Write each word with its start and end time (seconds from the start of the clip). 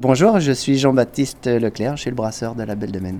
Bonjour, 0.00 0.38
je 0.38 0.52
suis 0.52 0.78
Jean-Baptiste 0.78 1.48
Leclerc, 1.48 1.96
je 1.96 2.02
suis 2.02 2.10
le 2.10 2.14
brasseur 2.14 2.54
de 2.54 2.62
la 2.62 2.76
Belle 2.76 2.92
de 2.92 3.00
Maine. 3.00 3.18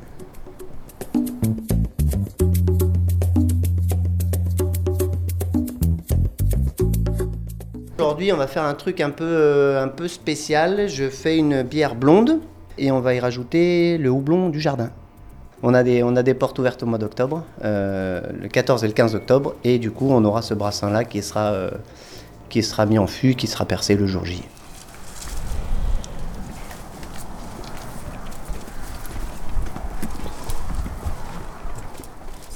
Aujourd'hui, 7.99 8.33
on 8.33 8.37
va 8.37 8.47
faire 8.47 8.63
un 8.63 8.75
truc 8.75 9.01
un 9.01 9.11
peu, 9.11 9.25
euh, 9.25 9.83
un 9.83 9.89
peu 9.89 10.07
spécial. 10.07 10.89
Je 10.89 11.09
fais 11.09 11.37
une 11.37 11.65
bière 11.65 11.97
blonde 11.97 12.39
et 12.79 12.93
on 12.93 13.01
va 13.01 13.15
y 13.15 13.19
rajouter 13.19 13.99
le 13.99 14.11
houblon 14.11 14.49
du 14.49 14.61
jardin. 14.61 14.91
On 15.65 15.75
a 15.75 15.83
des, 15.83 16.05
on 16.05 16.15
a 16.15 16.23
des 16.23 16.35
portes 16.35 16.61
ouvertes 16.61 16.85
au 16.85 16.87
mois 16.87 16.99
d'octobre, 16.99 17.43
euh, 17.65 18.23
le 18.41 18.47
14 18.47 18.85
et 18.85 18.87
le 18.87 18.93
15 18.93 19.17
octobre, 19.17 19.57
et 19.65 19.81
du 19.81 19.91
coup, 19.91 20.07
on 20.11 20.25
aura 20.25 20.43
ce 20.43 20.55
brassin-là 20.55 21.03
qui 21.03 21.23
sera, 21.23 21.51
euh, 21.51 21.73
qui 22.49 22.63
sera 22.63 22.87
mis 22.87 23.01
en 23.01 23.09
fût, 23.09 23.35
qui 23.35 23.49
sera 23.49 23.65
percé 23.65 23.97
le 23.97 24.07
jour 24.07 24.25
J. 24.25 24.45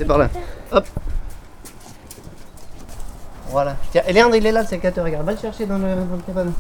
C'est 0.02 0.09
par 0.09 0.19
là. 0.19 0.29
Hop. 0.73 0.84
Voilà. 3.51 3.77
Tiens, 3.93 4.02
et 4.06 4.12
Léandre, 4.12 4.34
il 4.34 4.45
est 4.47 4.52
là, 4.52 4.62
le 4.62 4.66
sécateur. 4.69 5.05
Regarde, 5.05 5.24
va 5.24 5.33
le 5.33 5.38
chercher 5.38 5.66
dans 5.66 5.79
le, 5.79 5.95
dans 5.95 6.16
le 6.16 6.23
cabanon. 6.27 6.52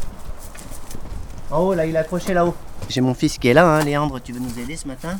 En 1.50 1.58
haut, 1.60 1.74
là, 1.74 1.84
il 1.86 1.94
est 1.94 1.98
accroché 1.98 2.32
là-haut. 2.34 2.54
J'ai 2.88 3.00
mon 3.00 3.14
fils 3.14 3.38
qui 3.38 3.48
est 3.48 3.54
là, 3.54 3.66
hein. 3.66 3.82
Léandre, 3.82 4.20
tu 4.22 4.32
veux 4.32 4.38
nous 4.40 4.58
aider 4.58 4.76
ce 4.76 4.86
matin? 4.86 5.18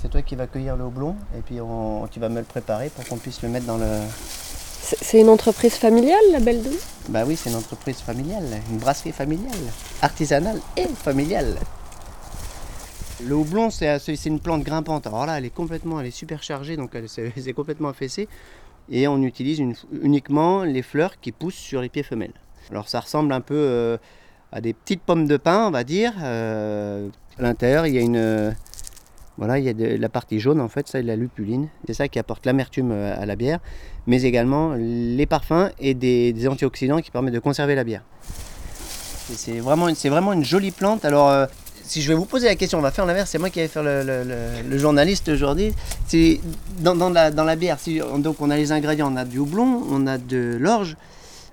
C'est 0.00 0.08
toi 0.08 0.22
qui 0.22 0.34
vas 0.36 0.46
cueillir 0.46 0.76
le 0.76 0.84
houblon 0.84 1.14
et 1.38 1.42
puis 1.42 1.60
on- 1.60 2.08
tu 2.10 2.18
vas 2.18 2.28
me 2.28 2.38
le 2.38 2.44
préparer 2.44 2.88
pour 2.88 3.06
qu'on 3.06 3.18
puisse 3.18 3.40
le 3.42 3.48
mettre 3.48 3.66
dans 3.66 3.76
le. 3.76 3.86
C'est 5.00 5.20
une 5.20 5.28
entreprise 5.28 5.74
familiale, 5.74 6.18
la 6.32 6.40
Belle 6.40 6.60
Bah 7.08 7.20
oui, 7.26 7.36
c'est 7.40 7.50
une 7.50 7.56
entreprise 7.56 7.98
familiale, 7.98 8.44
une 8.70 8.78
brasserie 8.78 9.12
familiale, 9.12 9.52
artisanale 10.00 10.58
et 10.76 10.88
familiale. 10.88 11.54
Le 13.24 13.36
houblon, 13.36 13.70
c'est 13.70 14.26
une 14.26 14.40
plante 14.40 14.64
grimpante. 14.64 15.06
Alors 15.06 15.26
là, 15.26 15.38
elle 15.38 15.44
est 15.44 15.54
complètement, 15.54 16.00
elle 16.00 16.06
est 16.06 16.10
super 16.10 16.42
chargée, 16.42 16.76
donc 16.76 16.90
elle- 16.94 17.08
c'est 17.08 17.52
complètement 17.52 17.88
affaissé. 17.88 18.28
Et 18.90 19.06
on 19.06 19.22
utilise 19.22 19.62
uniquement 20.02 20.64
les 20.64 20.82
fleurs 20.82 21.20
qui 21.20 21.30
poussent 21.30 21.54
sur 21.54 21.80
les 21.80 21.88
pieds 21.88 22.02
femelles. 22.02 22.32
Alors 22.70 22.88
ça 22.88 23.00
ressemble 23.00 23.32
un 23.32 23.40
peu 23.40 23.54
euh, 23.54 23.96
à 24.50 24.60
des 24.60 24.72
petites 24.72 25.02
pommes 25.02 25.26
de 25.26 25.36
pin, 25.36 25.66
on 25.68 25.70
va 25.70 25.84
dire. 25.84 26.12
Euh, 26.22 27.08
à 27.38 27.42
l'intérieur, 27.42 27.86
il 27.86 27.94
y 27.94 27.98
a 27.98 28.00
une, 28.00 28.16
euh, 28.16 28.50
voilà, 29.38 29.58
il 29.58 29.64
y 29.64 29.68
a 29.68 29.96
la 29.96 30.08
partie 30.08 30.40
jaune 30.40 30.60
en 30.60 30.68
fait, 30.68 30.88
ça, 30.88 30.98
c'est 30.98 31.02
la 31.02 31.14
lupuline. 31.14 31.68
C'est 31.86 31.94
ça 31.94 32.08
qui 32.08 32.18
apporte 32.18 32.44
l'amertume 32.44 32.90
à 32.90 33.24
la 33.24 33.36
bière, 33.36 33.60
mais 34.06 34.22
également 34.22 34.74
les 34.74 35.26
parfums 35.26 35.70
et 35.78 35.94
des, 35.94 36.48
antioxydants 36.48 37.00
qui 37.00 37.12
permettent 37.12 37.34
de 37.34 37.38
conserver 37.38 37.76
la 37.76 37.84
bière. 37.84 38.02
C'est 39.34 39.60
vraiment, 39.60 39.86
vraiment 39.86 40.32
une 40.32 40.44
jolie 40.44 40.72
plante. 40.72 41.04
Alors, 41.04 41.46
si 41.84 42.02
je 42.02 42.08
vais 42.08 42.14
vous 42.14 42.24
poser 42.24 42.46
la 42.46 42.54
question, 42.56 42.78
on 42.78 42.82
va 42.82 42.90
faire 42.90 43.06
l'inverse. 43.06 43.30
C'est 43.30 43.38
moi 43.38 43.50
qui 43.50 43.58
vais 43.60 43.68
faire 43.68 43.82
le, 43.82 44.02
le- 44.02 44.24
le- 44.24 44.68
le 44.68 44.78
journaliste 44.78 45.28
aujourd'hui. 45.28 45.72
C'est 46.06 46.40
dans, 46.78 46.94
dans 46.94 47.10
la, 47.10 47.30
dans 47.30 47.44
la 47.44 47.56
bière. 47.56 47.78
Si, 47.78 48.00
donc, 48.18 48.36
on 48.40 48.50
a 48.50 48.56
les 48.56 48.72
ingrédients. 48.72 49.12
On 49.12 49.16
a 49.16 49.24
du 49.24 49.38
houblon, 49.38 49.82
on 49.90 50.06
a 50.06 50.18
de 50.18 50.56
l'orge, 50.60 50.96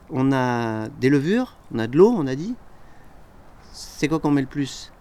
on 0.10 0.32
a 0.32 0.88
des 1.00 1.10
levures, 1.10 1.56
on 1.74 1.80
a 1.80 1.88
de 1.88 1.98
l'eau. 1.98 2.14
On 2.18 2.28
a 2.28 2.36
dit. 2.36 2.56
C'est 3.74 4.08
quoi 4.08 4.20
qu'on 4.20 4.32
met 4.32 4.42
le 4.42 4.48
plus? 4.48 4.92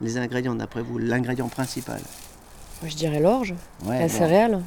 Les 0.00 0.18
ingrédients, 0.18 0.54
d'après 0.54 0.82
vous, 0.82 0.98
l'ingrédient 0.98 1.48
principal? 1.48 2.00
Moi, 2.80 2.90
Je 2.90 2.96
dirais 2.96 3.20
l'orge, 3.20 3.54
Ouais, 3.84 3.98
la 4.00 4.06
bon. 4.06 4.12
céréale. 4.12 4.62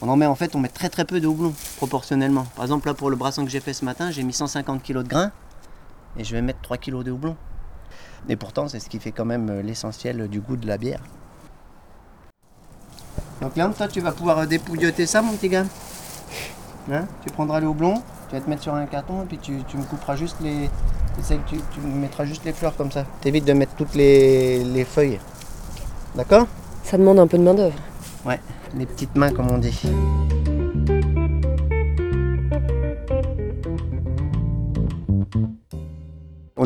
On 0.00 0.08
en 0.08 0.16
met 0.16 0.26
en 0.26 0.34
fait, 0.36 0.54
on 0.54 0.60
met 0.60 0.68
très 0.68 0.88
très 0.88 1.04
peu 1.04 1.20
de 1.20 1.26
houblon 1.26 1.52
proportionnellement. 1.76 2.46
Par 2.54 2.64
exemple 2.64 2.86
là 2.86 2.94
pour 2.94 3.10
le 3.10 3.16
brassin 3.16 3.44
que 3.44 3.50
j'ai 3.50 3.58
fait 3.58 3.72
ce 3.72 3.84
matin, 3.84 4.12
j'ai 4.12 4.22
mis 4.22 4.32
150 4.32 4.80
kg 4.82 4.98
de 4.98 5.08
grains 5.08 5.32
et 6.16 6.22
je 6.22 6.32
vais 6.36 6.40
mettre 6.40 6.60
3 6.62 6.76
kg 6.78 7.02
de 7.02 7.10
houblon. 7.10 7.36
Et 8.28 8.36
pourtant 8.36 8.68
c'est 8.68 8.80
ce 8.80 8.88
qui 8.88 8.98
fait 8.98 9.12
quand 9.12 9.24
même 9.24 9.60
l'essentiel 9.60 10.28
du 10.28 10.40
goût 10.40 10.56
de 10.56 10.66
la 10.66 10.78
bière. 10.78 11.00
Donc 13.40 13.56
là, 13.56 13.70
toi 13.76 13.88
tu 13.88 14.00
vas 14.00 14.12
pouvoir 14.12 14.46
dépouilloter 14.46 15.06
ça 15.06 15.22
mon 15.22 15.32
petit 15.34 15.48
gars. 15.48 15.66
Hein? 16.90 17.06
Tu 17.24 17.30
prendras 17.32 17.60
le 17.60 17.66
houblon, 17.66 18.02
tu 18.28 18.34
vas 18.34 18.40
te 18.40 18.48
mettre 18.50 18.62
sur 18.62 18.74
un 18.74 18.86
carton 18.86 19.22
et 19.22 19.26
puis 19.26 19.38
tu, 19.38 19.62
tu 19.68 19.76
me 19.76 19.84
couperas 19.84 20.16
juste 20.16 20.36
les. 20.40 20.68
Tu, 21.48 21.56
tu 21.72 21.80
me 21.80 21.96
mettras 21.96 22.24
juste 22.24 22.44
les 22.44 22.52
fleurs 22.52 22.76
comme 22.76 22.92
ça. 22.92 23.04
T'évites 23.20 23.44
de 23.44 23.52
mettre 23.52 23.74
toutes 23.74 23.96
les, 23.96 24.62
les 24.62 24.84
feuilles. 24.84 25.18
D'accord? 26.14 26.46
Ça 26.84 26.96
demande 26.96 27.18
un 27.18 27.26
peu 27.26 27.36
de 27.36 27.42
main-d'œuvre. 27.42 27.74
Ouais, 28.24 28.40
les 28.76 28.86
petites 28.86 29.16
mains 29.16 29.32
comme 29.32 29.50
on 29.50 29.58
dit. 29.58 29.82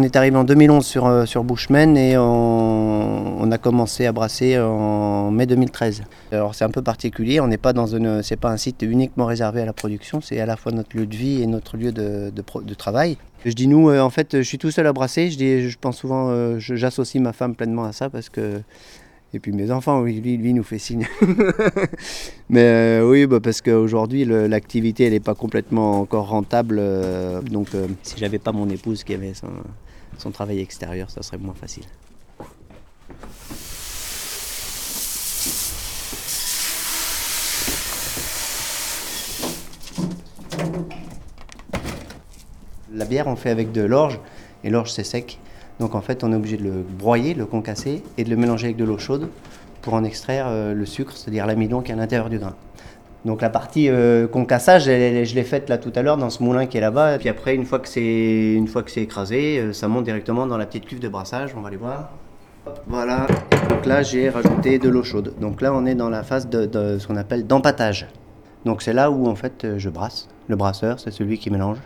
On 0.02 0.04
est 0.04 0.16
arrivé 0.16 0.36
en 0.36 0.42
2011 0.42 0.84
sur, 0.84 1.06
euh, 1.06 1.26
sur 1.26 1.44
Bushman 1.44 1.96
et 1.96 2.18
on, 2.18 3.48
a 3.52 3.58
commencé 3.58 4.04
à 4.04 4.10
brasser 4.10 4.58
en 4.58 5.30
mai 5.30 5.46
2013. 5.46 6.02
Alors 6.32 6.56
c'est 6.56 6.64
un 6.64 6.70
peu 6.70 6.82
particulier, 6.82 7.38
on 7.38 7.46
n'est 7.46 7.56
pas 7.56 7.72
dans 7.72 7.86
une, 7.86 8.20
c'est 8.24 8.34
pas 8.34 8.50
un 8.50 8.56
site 8.56 8.82
uniquement 8.82 9.26
réservé 9.26 9.60
à 9.60 9.64
la 9.64 9.72
production, 9.72 10.20
c'est 10.20 10.40
à 10.40 10.46
la 10.46 10.56
fois 10.56 10.72
notre 10.72 10.96
lieu 10.96 11.06
de 11.06 11.14
vie 11.14 11.40
et 11.40 11.46
notre 11.46 11.76
lieu 11.76 11.92
de, 11.92 12.32
de 12.34 12.74
travail. 12.74 13.16
Je 13.44 13.52
dis 13.52 13.68
nous, 13.68 13.90
euh, 13.90 14.00
en 14.00 14.10
fait, 14.10 14.38
je 14.38 14.42
suis 14.42 14.58
tout 14.58 14.72
seul 14.72 14.88
à 14.88 14.92
brasser. 14.92 15.30
Je, 15.30 15.38
dis, 15.38 15.70
je 15.70 15.78
pense 15.78 15.98
souvent, 15.98 16.30
euh, 16.30 16.56
j'associe 16.58 17.22
ma 17.22 17.32
femme 17.32 17.54
pleinement 17.54 17.84
à 17.84 17.92
ça 17.92 18.10
parce 18.10 18.28
que 18.28 18.60
et 19.34 19.38
puis 19.38 19.52
mes 19.52 19.70
enfants, 19.70 20.02
lui, 20.02 20.20
lui 20.20 20.52
nous 20.52 20.62
fait 20.62 20.78
signe. 20.78 21.06
Mais 22.50 23.00
oui, 23.02 23.26
bah, 23.26 23.40
parce 23.40 23.62
qu'aujourd'hui, 23.62 24.26
l'activité, 24.26 25.04
elle 25.04 25.12
n'est 25.12 25.20
pas 25.20 25.34
complètement 25.34 26.00
encore 26.00 26.28
rentable. 26.28 26.76
euh, 26.78 27.40
donc, 27.40 27.68
euh, 27.74 27.86
si 28.02 28.16
j'avais 28.18 28.38
pas 28.38 28.52
mon 28.52 28.68
épouse 28.68 29.04
qui 29.04 29.14
avait 29.14 29.32
son, 29.32 29.48
son 30.22 30.30
travail 30.30 30.60
extérieur, 30.60 31.10
ça 31.10 31.20
serait 31.22 31.38
moins 31.38 31.54
facile. 31.54 31.82
La 42.94 43.04
bière, 43.04 43.26
on 43.26 43.34
fait 43.34 43.50
avec 43.50 43.72
de 43.72 43.82
l'orge, 43.82 44.20
et 44.62 44.70
l'orge, 44.70 44.92
c'est 44.92 45.02
sec. 45.02 45.40
Donc 45.80 45.96
en 45.96 46.00
fait, 46.00 46.22
on 46.22 46.32
est 46.32 46.36
obligé 46.36 46.56
de 46.56 46.62
le 46.62 46.82
broyer, 46.82 47.34
le 47.34 47.46
concasser, 47.46 48.04
et 48.16 48.22
de 48.22 48.30
le 48.30 48.36
mélanger 48.36 48.66
avec 48.66 48.76
de 48.76 48.84
l'eau 48.84 48.98
chaude 48.98 49.28
pour 49.80 49.94
en 49.94 50.04
extraire 50.04 50.46
euh, 50.46 50.72
le 50.72 50.86
sucre, 50.86 51.16
c'est-à-dire 51.16 51.46
l'amidon 51.46 51.80
qui 51.80 51.90
est 51.90 51.94
à 51.94 51.96
l'intérieur 51.96 52.30
du 52.30 52.38
grain. 52.38 52.54
Donc 53.24 53.40
la 53.40 53.50
partie 53.50 53.88
euh, 53.88 54.26
concassage, 54.26 54.84
je 54.84 55.34
l'ai 55.34 55.44
faite 55.44 55.68
là 55.68 55.78
tout 55.78 55.92
à 55.94 56.02
l'heure 56.02 56.16
dans 56.16 56.30
ce 56.30 56.42
moulin 56.42 56.66
qui 56.66 56.78
est 56.78 56.80
là-bas. 56.80 57.18
Puis 57.18 57.28
après, 57.28 57.54
une 57.54 57.64
fois 57.64 57.78
que 57.78 57.88
c'est 57.88 58.54
une 58.54 58.66
fois 58.66 58.82
que 58.82 58.90
c'est 58.90 59.02
écrasé, 59.02 59.58
euh, 59.58 59.72
ça 59.72 59.86
monte 59.86 60.04
directement 60.04 60.46
dans 60.46 60.56
la 60.56 60.66
petite 60.66 60.86
cuve 60.86 60.98
de 60.98 61.08
brassage. 61.08 61.54
On 61.56 61.60
va 61.60 61.68
aller 61.68 61.76
voir. 61.76 62.10
Voilà. 62.88 63.26
Donc 63.68 63.86
là, 63.86 64.02
j'ai 64.02 64.28
rajouté 64.28 64.78
de 64.78 64.88
l'eau 64.88 65.04
chaude. 65.04 65.34
Donc 65.40 65.60
là, 65.60 65.72
on 65.72 65.86
est 65.86 65.94
dans 65.94 66.10
la 66.10 66.24
phase 66.24 66.48
de, 66.48 66.66
de 66.66 66.98
ce 66.98 67.06
qu'on 67.06 67.16
appelle 67.16 67.46
d'empâtage. 67.46 68.08
Donc 68.64 68.82
c'est 68.82 68.92
là 68.92 69.10
où 69.10 69.26
en 69.28 69.36
fait 69.36 69.64
euh, 69.64 69.78
je 69.78 69.88
brasse. 69.88 70.28
Le 70.48 70.56
brasseur, 70.56 70.98
c'est 70.98 71.12
celui 71.12 71.38
qui 71.38 71.50
mélange 71.50 71.78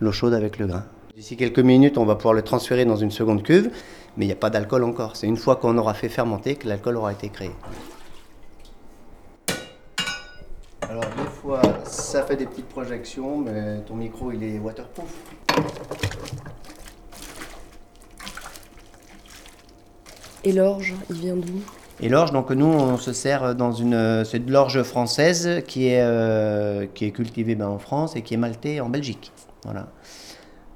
l'eau 0.00 0.12
chaude 0.12 0.32
avec 0.32 0.58
le 0.58 0.66
grain. 0.66 0.84
D'ici 1.14 1.36
quelques 1.36 1.58
minutes, 1.58 1.98
on 1.98 2.06
va 2.06 2.14
pouvoir 2.14 2.32
le 2.32 2.42
transférer 2.42 2.86
dans 2.86 2.96
une 2.96 3.10
seconde 3.10 3.42
cuve, 3.42 3.70
mais 4.16 4.24
il 4.24 4.28
n'y 4.28 4.32
a 4.32 4.36
pas 4.36 4.48
d'alcool 4.48 4.84
encore. 4.84 5.16
C'est 5.16 5.26
une 5.26 5.36
fois 5.36 5.56
qu'on 5.56 5.76
aura 5.76 5.92
fait 5.92 6.08
fermenter 6.08 6.54
que 6.54 6.66
l'alcool 6.66 6.96
aura 6.96 7.12
été 7.12 7.28
créé. 7.28 7.50
Alors 10.90 11.04
des 11.04 11.30
fois, 11.40 11.62
ça 11.84 12.24
fait 12.24 12.34
des 12.34 12.46
petites 12.46 12.68
projections, 12.68 13.38
mais 13.38 13.78
ton 13.86 13.94
micro, 13.94 14.32
il 14.32 14.42
est 14.42 14.58
waterproof. 14.58 15.06
Et 20.42 20.52
l'orge, 20.52 20.94
il 21.08 21.16
vient 21.16 21.36
d'où? 21.36 21.62
Et 22.00 22.08
l'orge, 22.08 22.32
donc 22.32 22.50
nous, 22.50 22.66
on 22.66 22.96
se 22.96 23.12
sert 23.12 23.54
dans 23.54 23.70
une, 23.70 24.24
c'est 24.24 24.44
de 24.44 24.50
l'orge 24.50 24.82
française 24.82 25.62
qui 25.64 25.86
est, 25.86 26.02
euh, 26.02 26.86
qui 26.92 27.04
est 27.04 27.12
cultivée 27.12 27.54
ben, 27.54 27.68
en 27.68 27.78
France 27.78 28.16
et 28.16 28.22
qui 28.22 28.34
est 28.34 28.38
maltée 28.38 28.80
en 28.80 28.88
Belgique. 28.88 29.30
Voilà. 29.64 29.86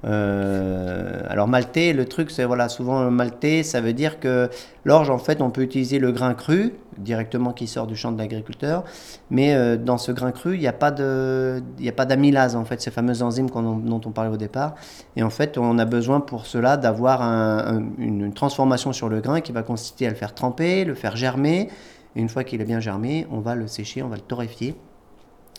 Euh, 0.07 1.23
alors 1.29 1.49
maltais, 1.49 1.93
le 1.93 2.05
truc, 2.05 2.31
c'est 2.31 2.45
voilà, 2.45 2.69
souvent 2.69 3.11
maltais, 3.11 3.63
ça 3.63 3.81
veut 3.81 3.93
dire 3.93 4.21
que 4.21 4.51
l'orge, 4.85 5.09
en 5.11 5.19
fait, 5.19 5.41
on 5.41 5.51
peut 5.51 5.63
utiliser 5.63 5.99
le 5.99 6.13
grain 6.13 6.35
cru 6.35 6.75
directement 6.99 7.53
qui 7.53 7.67
sort 7.67 7.87
du 7.87 7.97
champ 7.97 8.13
de 8.13 8.19
l'agriculteur, 8.19 8.85
mais 9.31 9.55
euh, 9.55 9.77
dans 9.77 9.99
ce 9.99 10.13
grain 10.13 10.31
cru, 10.31 10.55
il 10.55 10.61
n'y 10.61 10.67
a 10.69 10.73
pas 10.73 10.91
d'amylase 10.91 12.55
en 12.55 12.65
fait, 12.65 12.81
ces 12.81 12.91
fameuses 12.91 13.23
enzymes 13.23 13.49
dont 13.51 14.01
on 14.05 14.11
parlait 14.11 14.31
au 14.31 14.37
départ. 14.37 14.75
Et 15.17 15.23
en 15.23 15.31
fait, 15.31 15.59
on 15.59 15.79
a 15.79 15.85
besoin 15.85 16.21
pour 16.21 16.47
cela 16.47 16.77
d'avoir 16.77 17.23
un- 17.23 17.59
un- 17.79 17.85
une, 17.99 18.21
une 18.27 18.35
transformation 18.35 18.93
sur 18.93 19.09
le 19.09 19.21
grain 19.21 19.41
qui 19.41 19.53
va 19.53 19.63
consister 19.63 20.07
à 20.07 20.11
le 20.11 20.17
faire 20.17 20.35
tremper, 20.35 20.85
le 20.85 20.95
faire 20.95 21.17
germer. 21.17 21.69
Et 22.17 22.21
une 22.21 22.29
fois 22.29 22.45
qu'il 22.45 22.61
est 22.61 22.65
bien 22.67 22.79
germé, 22.81 23.27
on 23.33 23.41
va 23.41 23.55
le 23.57 23.67
sécher, 23.67 24.03
on 24.03 24.09
va 24.09 24.17
le 24.17 24.23
torréfier 24.23 24.77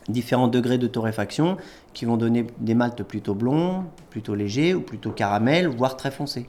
différents 0.07 0.47
degrés 0.47 0.77
de 0.77 0.87
torréfaction 0.87 1.57
qui 1.93 2.05
vont 2.05 2.17
donner 2.17 2.47
des 2.59 2.75
maltes 2.75 3.03
plutôt 3.03 3.35
blonds, 3.35 3.85
plutôt 4.09 4.35
légers 4.35 4.73
ou 4.73 4.81
plutôt 4.81 5.11
caramel, 5.11 5.67
voire 5.67 5.97
très 5.97 6.11
foncés. 6.11 6.47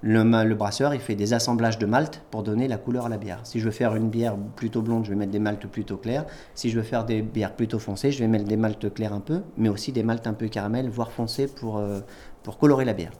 Le, 0.00 0.54
brasseur, 0.54 0.94
il 0.94 1.00
fait 1.00 1.16
des 1.16 1.32
assemblages 1.32 1.78
de 1.78 1.86
maltes 1.86 2.22
pour 2.30 2.44
donner 2.44 2.68
la 2.68 2.76
couleur 2.76 3.06
à 3.06 3.08
la 3.08 3.16
bière. 3.16 3.40
Si 3.42 3.58
je 3.58 3.64
veux 3.64 3.72
faire 3.72 3.96
une 3.96 4.10
bière 4.10 4.36
plutôt 4.54 4.80
blonde, 4.80 5.04
je 5.04 5.10
vais 5.10 5.16
mettre 5.16 5.32
des 5.32 5.40
maltes 5.40 5.66
plutôt 5.66 5.96
clairs. 5.96 6.24
Si 6.54 6.70
je 6.70 6.76
veux 6.76 6.84
faire 6.84 7.04
des 7.04 7.20
bières 7.20 7.54
plutôt 7.54 7.80
foncées, 7.80 8.12
je 8.12 8.20
vais 8.20 8.28
mettre 8.28 8.44
des 8.44 8.56
maltes 8.56 8.94
clairs 8.94 9.12
un 9.12 9.20
peu, 9.20 9.40
mais 9.56 9.68
aussi 9.68 9.90
des 9.90 10.04
maltes 10.04 10.28
un 10.28 10.34
peu 10.34 10.46
caramel, 10.46 10.88
voire 10.88 11.10
foncés 11.10 11.48
pour, 11.48 11.78
euh, 11.78 11.98
pour 12.44 12.58
colorer 12.58 12.84
la 12.84 12.94
bière. 12.94 13.12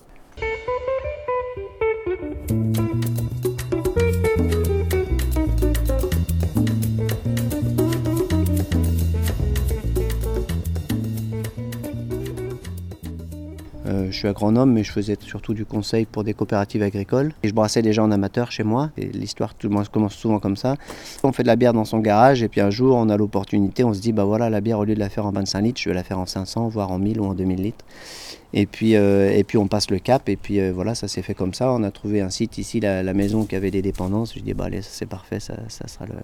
Suis 14.18 14.28
agronome, 14.28 14.72
mais 14.72 14.84
je 14.84 14.92
faisais 14.92 15.16
surtout 15.20 15.54
du 15.54 15.64
conseil 15.64 16.06
pour 16.06 16.24
des 16.24 16.34
coopératives 16.34 16.82
agricoles. 16.82 17.32
Et 17.42 17.48
je 17.48 17.54
brassais 17.54 17.82
déjà 17.82 18.02
en 18.02 18.10
amateur 18.10 18.50
chez 18.52 18.64
moi. 18.64 18.90
L'histoire 18.96 19.54
commence 19.90 20.14
souvent 20.14 20.38
comme 20.38 20.56
ça. 20.56 20.76
On 21.22 21.32
fait 21.32 21.42
de 21.42 21.48
la 21.48 21.56
bière 21.56 21.72
dans 21.72 21.84
son 21.84 21.98
garage, 21.98 22.42
et 22.42 22.48
puis 22.48 22.60
un 22.60 22.70
jour, 22.70 22.96
on 22.96 23.08
a 23.08 23.16
l'opportunité, 23.16 23.84
on 23.84 23.94
se 23.94 24.00
dit, 24.00 24.12
bah 24.12 24.24
voilà, 24.24 24.50
la 24.50 24.60
bière, 24.60 24.78
au 24.78 24.84
lieu 24.84 24.94
de 24.94 25.00
la 25.00 25.08
faire 25.08 25.26
en 25.26 25.32
25 25.32 25.60
litres, 25.60 25.80
je 25.80 25.88
vais 25.88 25.94
la 25.94 26.04
faire 26.04 26.18
en 26.18 26.26
500, 26.26 26.68
voire 26.68 26.90
en 26.90 26.98
1000 26.98 27.20
ou 27.20 27.24
en 27.24 27.34
2000 27.34 27.62
litres. 27.62 27.84
Et 28.54 28.66
puis, 28.66 28.96
euh, 28.96 29.30
et 29.30 29.44
puis 29.44 29.58
on 29.58 29.68
passe 29.68 29.90
le 29.90 29.98
cap, 29.98 30.28
et 30.28 30.36
puis 30.36 30.60
euh, 30.60 30.72
voilà, 30.74 30.94
ça 30.94 31.06
s'est 31.06 31.22
fait 31.22 31.34
comme 31.34 31.54
ça. 31.54 31.72
On 31.72 31.82
a 31.82 31.90
trouvé 31.90 32.20
un 32.20 32.30
site 32.30 32.58
ici, 32.58 32.80
la, 32.80 33.12
maison 33.12 33.44
qui 33.44 33.56
avait 33.56 33.70
des 33.70 33.82
dépendances. 33.82 34.34
Je 34.34 34.40
dis, 34.40 34.54
bah 34.54 34.64
allez, 34.66 34.82
c'est 34.82 35.06
parfait, 35.06 35.40
ça, 35.40 35.54
sera 35.68 36.06
le, 36.06 36.14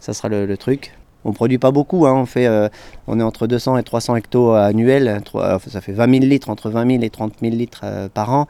ça 0.00 0.12
sera 0.12 0.28
le 0.28 0.56
truc. 0.56 0.92
On 1.24 1.32
produit 1.32 1.58
pas 1.58 1.70
beaucoup, 1.70 2.06
hein. 2.06 2.12
on, 2.14 2.26
fait, 2.26 2.46
euh, 2.46 2.68
on 3.06 3.18
est 3.18 3.22
entre 3.22 3.46
200 3.46 3.76
et 3.78 3.82
300 3.82 4.16
hectos 4.16 4.52
annuels, 4.52 5.20
Trois- 5.24 5.58
ça 5.68 5.80
fait 5.80 5.92
20 5.92 6.10
000 6.10 6.24
litres, 6.24 6.50
entre 6.50 6.70
20 6.70 6.90
000 6.90 7.02
et 7.02 7.10
30 7.10 7.34
000 7.40 7.54
litres 7.54 7.80
euh, 7.84 8.08
par 8.12 8.30
an. 8.32 8.46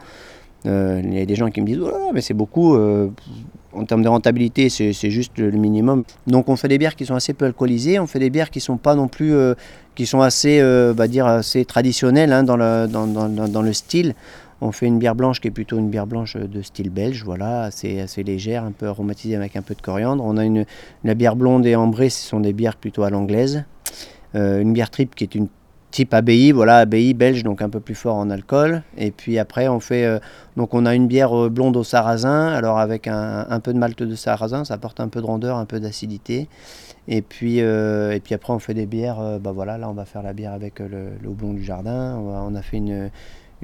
Euh, 0.67 1.01
Il 1.05 1.15
y 1.15 1.21
a 1.21 1.27
des 1.27 1.35
gens 1.37 1.51
qui 1.51 1.61
me 1.61 1.67
disent, 1.67 1.81
oh 1.83 2.11
mais 2.13 2.21
c'est 2.23 2.35
beaucoup, 2.35 2.75
euh, 2.75 3.09
en 3.75 3.85
termes 3.85 4.03
de 4.03 4.09
rentabilité, 4.09 4.69
c'est 4.71 4.93
juste 5.11 5.37
le 5.39 5.51
minimum. 5.51 6.05
Donc 6.27 6.49
on 6.49 6.57
fait 6.57 6.69
des 6.69 6.79
bières 6.79 6.97
qui 6.97 7.05
sont 7.07 7.15
assez 7.15 7.35
peu 7.35 7.45
alcoolisées, 7.45 7.99
on 7.99 8.07
fait 8.07 8.19
des 8.21 8.31
bières 8.31 8.51
qui 8.51 8.61
sont 8.61 8.77
pas 8.77 8.95
non 8.95 9.09
plus, 9.09 9.35
euh, 9.35 9.55
qui 9.95 10.07
sont 10.07 10.21
assez, 10.21 10.59
euh, 10.61 10.95
bah, 10.95 11.07
dire, 11.07 11.27
assez 11.27 11.65
traditionnelles 11.65 12.33
hein, 12.33 12.45
dans 12.45 12.57
le 13.63 13.73
style. 13.73 14.15
On 14.61 14.73
fait 14.73 14.87
une 14.87 14.99
bière 14.99 15.15
blanche 15.15 15.41
qui 15.41 15.49
est 15.49 15.51
plutôt 15.51 15.79
une 15.79 15.91
bière 15.91 16.07
blanche 16.07 16.37
de 16.37 16.63
style 16.63 16.91
belge, 16.91 17.23
voilà, 17.25 17.63
assez, 17.63 18.01
assez 18.01 18.23
légère, 18.23 18.65
un 18.65 18.73
peu 18.73 18.87
aromatisée 18.87 19.37
avec 19.37 19.57
un 19.57 19.63
peu 19.63 19.75
de 19.75 19.83
coriandre. 19.83 20.25
On 20.25 20.37
a 20.37 20.45
une, 20.45 20.65
la 21.05 21.15
bière 21.15 21.37
blonde 21.37 21.67
et 21.67 21.77
ambrée, 21.77 22.11
ce 22.11 22.27
sont 22.27 22.41
des 22.41 22.53
bières 22.53 22.77
plutôt 22.77 23.03
à 23.03 23.11
l'anglaise. 23.11 23.65
Euh, 24.35 24.61
une 24.61 24.73
bière 24.73 24.91
triple 24.91 25.15
qui 25.15 25.25
est 25.25 25.35
une 25.35 25.49
type 25.91 26.13
abbaye, 26.13 26.51
voilà, 26.51 26.79
abbaye 26.79 27.15
belge, 27.15 27.45
donc 27.45 27.63
un 27.63 27.69
peu 27.69 27.79
plus 27.79 27.95
fort 27.95 28.17
en 28.17 28.29
alcool. 28.29 28.83
Et 28.97 29.13
puis 29.13 29.39
après, 29.39 29.69
on 29.69 29.79
fait, 29.79 30.05
euh, 30.05 30.19
donc 30.57 30.75
on 30.75 30.87
a 30.87 30.95
une 30.95 31.07
bière 31.07 31.33
euh, 31.39 31.49
blonde 31.49 31.77
au 31.77 31.85
sarrasin, 31.85 32.49
alors 32.49 32.79
avec 32.79 33.07
un, 33.07 33.47
un 33.49 33.61
peu 33.61 33.73
de 33.73 33.79
malt 33.79 34.03
de 34.03 34.15
sarrasin, 34.17 34.65
ça 34.65 34.75
apporte 34.75 34.99
un 34.99 35.09
peu 35.09 35.21
de 35.21 35.27
rondeur, 35.27 35.57
un 35.57 35.67
peu 35.67 35.79
d'acidité. 35.79 36.49
Et 37.07 37.23
puis, 37.23 37.61
euh, 37.61 38.13
et 38.13 38.21
puis 38.21 38.35
après, 38.35 38.53
on 38.53 38.59
fait 38.59 38.75
des 38.75 38.87
bières, 38.87 39.21
euh, 39.21 39.39
bah 39.39 39.53
voilà, 39.53 39.77
là 39.79 39.89
on 39.91 39.93
va 39.93 40.05
faire 40.05 40.23
la 40.23 40.33
bière 40.33 40.53
avec 40.53 40.81
euh, 40.81 41.11
le, 41.23 41.53
du 41.55 41.63
jardin. 41.63 42.17
On 42.19 42.55
a 42.55 42.63
fait 42.63 42.79
une, 42.79 43.11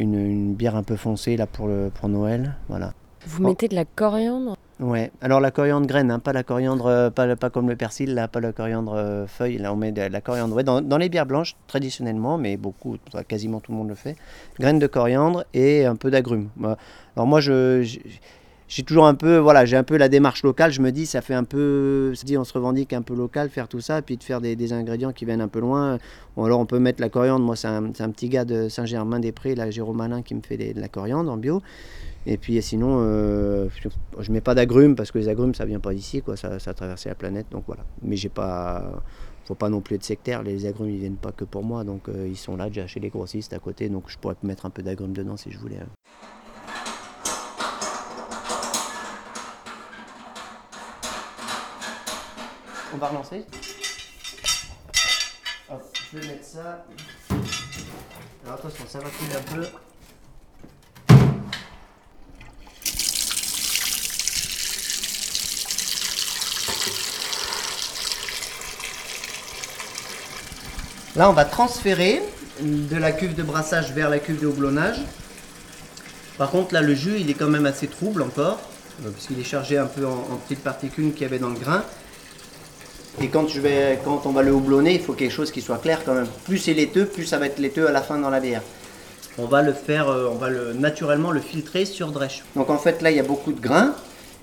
une, 0.00 0.14
une 0.14 0.54
bière 0.54 0.76
un 0.76 0.82
peu 0.82 0.96
foncée 0.96 1.36
là 1.36 1.46
pour, 1.46 1.68
le, 1.68 1.90
pour 1.94 2.08
Noël, 2.08 2.54
voilà. 2.68 2.92
Vous 3.26 3.42
Oh. 3.44 3.46
mettez 3.48 3.68
de 3.68 3.74
la 3.74 3.84
coriandre? 3.84 4.56
Ouais, 4.80 5.10
alors 5.20 5.40
la 5.40 5.50
coriandre 5.50 5.86
graine, 5.86 6.10
hein, 6.10 6.20
pas 6.20 6.32
la 6.32 6.42
coriandre, 6.42 6.86
euh, 6.86 7.10
pas, 7.10 7.36
pas 7.36 7.50
comme 7.50 7.68
le 7.68 7.76
persil, 7.76 8.14
là, 8.14 8.28
pas 8.28 8.40
la 8.40 8.52
coriandre 8.52 8.94
euh, 8.96 9.26
feuille, 9.26 9.58
là 9.58 9.74
on 9.74 9.76
met 9.76 9.92
de 9.92 10.00
la 10.00 10.20
coriandre. 10.22 10.56
Ouais, 10.56 10.64
dans, 10.64 10.80
dans 10.80 10.96
les 10.96 11.10
bières 11.10 11.26
blanches, 11.26 11.54
traditionnellement, 11.66 12.38
mais 12.38 12.56
beaucoup, 12.56 12.96
quasiment 13.28 13.60
tout 13.60 13.72
le 13.72 13.76
monde 13.78 13.90
le 13.90 13.94
fait, 13.94 14.16
graines 14.58 14.78
de 14.78 14.86
coriandre 14.86 15.44
et 15.52 15.84
un 15.84 15.96
peu 15.96 16.10
d'agrumes. 16.10 16.48
Alors 17.14 17.26
moi, 17.26 17.40
je, 17.40 17.86
j'ai 18.70 18.84
toujours 18.84 19.06
un 19.06 19.16
peu, 19.16 19.36
voilà, 19.36 19.64
j'ai 19.64 19.76
un 19.76 19.82
peu 19.82 19.96
la 19.96 20.08
démarche 20.08 20.44
locale, 20.44 20.70
je 20.70 20.80
me 20.80 20.92
dis, 20.92 21.04
ça 21.04 21.22
fait 21.22 21.34
un 21.34 21.42
peu, 21.42 22.14
on 22.38 22.44
se 22.44 22.52
revendique 22.52 22.92
un 22.92 23.02
peu 23.02 23.16
local, 23.16 23.50
faire 23.50 23.66
tout 23.66 23.80
ça, 23.80 24.00
puis 24.00 24.16
de 24.16 24.22
faire 24.22 24.40
des, 24.40 24.72
ingrédients 24.72 25.12
qui 25.12 25.24
viennent 25.24 25.40
un 25.40 25.48
peu 25.48 25.58
loin. 25.58 25.98
Ou 26.36 26.44
alors 26.44 26.60
on 26.60 26.66
peut 26.66 26.78
mettre 26.78 27.00
la 27.00 27.08
coriandre, 27.08 27.44
moi 27.44 27.56
c'est 27.56 27.66
un, 27.66 27.82
petit 27.90 28.28
gars 28.28 28.44
de 28.44 28.68
Saint-Germain-des-Prés, 28.68 29.56
là, 29.56 29.72
Jérôme 29.72 30.00
Alain, 30.00 30.22
qui 30.22 30.36
me 30.36 30.40
fait 30.40 30.56
de 30.56 30.80
la 30.80 30.86
coriandre 30.86 31.32
en 31.32 31.36
bio. 31.36 31.62
Et 32.26 32.36
puis 32.36 32.62
sinon, 32.62 32.98
euh, 33.00 33.68
je- 34.20 34.30
mets 34.30 34.40
pas 34.40 34.54
d'agrumes 34.54 34.94
parce 34.94 35.10
que 35.10 35.18
les 35.18 35.28
agrumes 35.28 35.54
ça 35.54 35.64
vient 35.64 35.80
pas 35.80 35.92
d'ici, 35.92 36.22
quoi. 36.22 36.36
Ça, 36.36 36.60
ça 36.60 36.70
a 36.70 36.74
traversé 36.74 37.08
la 37.08 37.16
planète, 37.16 37.46
donc 37.50 37.64
voilà. 37.66 37.82
Mais 38.02 38.14
j'ai 38.14 38.28
pas, 38.28 39.02
faut 39.46 39.56
pas 39.56 39.68
non 39.68 39.80
plus 39.80 39.96
être 39.96 40.04
sectaire. 40.04 40.44
Les 40.44 40.66
agrumes 40.66 40.90
ils 40.90 40.98
viennent 41.00 41.16
pas 41.16 41.32
que 41.32 41.44
pour 41.44 41.64
moi, 41.64 41.82
donc 41.82 42.08
euh, 42.08 42.28
ils 42.28 42.36
sont 42.36 42.56
là 42.56 42.68
déjà 42.68 42.86
chez 42.86 43.00
les 43.00 43.08
grossistes 43.08 43.52
à 43.52 43.58
côté, 43.58 43.88
donc 43.88 44.04
je 44.06 44.16
pourrais 44.16 44.36
mettre 44.44 44.64
un 44.66 44.70
peu 44.70 44.82
d'agrumes 44.82 45.14
dedans 45.14 45.36
si 45.36 45.50
je 45.50 45.58
voulais. 45.58 45.78
hein. 45.80 46.28
On 52.92 52.96
va 52.96 53.08
relancer. 53.08 53.44
Je 56.12 56.18
vais 56.18 56.26
mettre 56.26 56.44
ça. 56.44 56.84
Alors 58.44 58.58
attention, 58.58 58.84
ça 58.88 58.98
va 58.98 59.04
couler 59.10 59.36
un 59.36 59.54
peu. 59.54 59.66
Là, 71.14 71.30
on 71.30 71.32
va 71.32 71.44
transférer 71.44 72.22
de 72.60 72.96
la 72.96 73.12
cuve 73.12 73.34
de 73.34 73.42
brassage 73.44 73.92
vers 73.92 74.10
la 74.10 74.18
cuve 74.18 74.40
de 74.40 74.48
houblonnage. 74.48 74.98
Par 76.38 76.50
contre, 76.50 76.74
là, 76.74 76.80
le 76.80 76.94
jus, 76.94 77.20
il 77.20 77.30
est 77.30 77.34
quand 77.34 77.48
même 77.48 77.66
assez 77.66 77.86
trouble 77.86 78.22
encore, 78.22 78.58
euh, 79.04 79.10
puisqu'il 79.10 79.38
est 79.38 79.44
chargé 79.44 79.78
un 79.78 79.86
peu 79.86 80.06
en, 80.06 80.12
en 80.12 80.36
petites 80.36 80.64
particules 80.64 81.12
qu'il 81.12 81.22
y 81.22 81.24
avait 81.26 81.38
dans 81.38 81.50
le 81.50 81.58
grain. 81.58 81.84
Et 83.22 83.28
quand, 83.28 83.46
je 83.48 83.60
vais, 83.60 83.98
quand 84.02 84.22
on 84.24 84.30
va 84.30 84.42
le 84.42 84.50
houblonner, 84.50 84.94
il 84.94 85.00
faut 85.00 85.12
quelque 85.12 85.32
chose 85.32 85.50
qui 85.50 85.60
soit 85.60 85.76
clair 85.76 86.02
quand 86.06 86.14
même. 86.14 86.26
Plus 86.44 86.56
c'est 86.56 86.72
laiteux, 86.72 87.04
plus 87.04 87.26
ça 87.26 87.36
va 87.36 87.46
être 87.46 87.58
laiteux 87.58 87.86
à 87.86 87.92
la 87.92 88.00
fin 88.00 88.18
dans 88.18 88.30
la 88.30 88.40
bière. 88.40 88.62
On 89.36 89.44
va 89.44 89.60
le 89.60 89.74
faire, 89.74 90.08
euh, 90.08 90.28
on 90.32 90.36
va 90.36 90.48
le, 90.48 90.72
naturellement 90.72 91.30
le 91.30 91.40
filtrer 91.40 91.84
sur 91.84 92.12
drèche. 92.12 92.42
Donc 92.56 92.70
en 92.70 92.78
fait, 92.78 93.02
là, 93.02 93.10
il 93.10 93.18
y 93.18 93.20
a 93.20 93.24
beaucoup 93.24 93.52
de 93.52 93.60
grains. 93.60 93.94